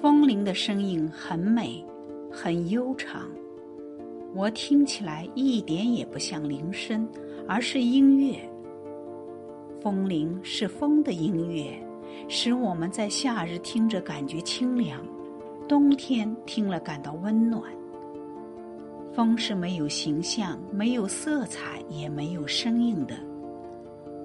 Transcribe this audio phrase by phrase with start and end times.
[0.00, 1.84] 风铃的声音很美，
[2.32, 3.28] 很悠长，
[4.34, 7.06] 我听起来一点也不像铃声，
[7.46, 8.38] 而是音乐。
[9.78, 11.70] 风铃是风的音乐，
[12.28, 15.06] 使我们在夏日听着感觉清凉，
[15.68, 17.62] 冬天听了感到温暖。
[19.12, 23.14] 风是没有形象、没有色彩、也没有声音的，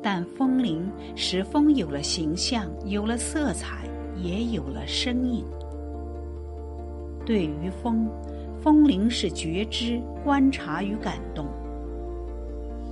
[0.01, 5.43] 但风铃使风有了形象、有了色彩，也有了声音。
[7.25, 8.07] 对于风，
[8.61, 11.47] 风铃是觉知、观察与感动。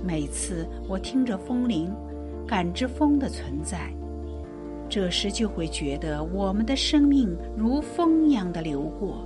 [0.02, 1.90] 每次我听着风铃，
[2.46, 3.90] 感知风的存在，
[4.88, 9.24] 这时就会觉得我们的生命如风一样的流过，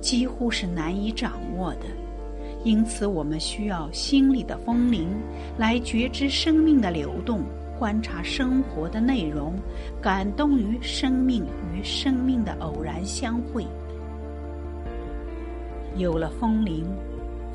[0.00, 1.86] 几乎是难以掌握的。
[2.64, 5.08] 因此，我们需要心里的风铃
[5.56, 7.42] 来觉知生命的流动，
[7.78, 9.54] 观察生活的内容，
[10.02, 13.64] 感动于生命与生命的偶然相会。
[15.98, 16.86] 有了风铃，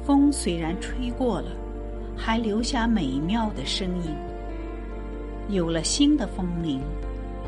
[0.05, 1.49] 风虽然吹过了，
[2.17, 4.13] 还留下美妙的声音。
[5.47, 6.81] 有了新的风铃，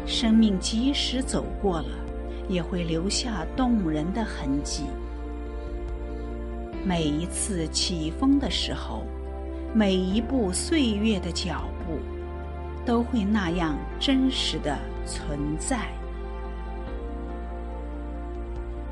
[0.06, 1.90] 生命即使走过了，
[2.48, 4.84] 也会留下动人的痕迹。
[6.86, 9.04] 每一次起风的时候，
[9.73, 12.00] 每一步岁月的脚步，
[12.86, 15.90] 都会那样真实的存在。